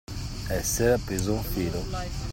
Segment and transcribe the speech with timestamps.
[0.49, 1.83] Essere appeso a un filo.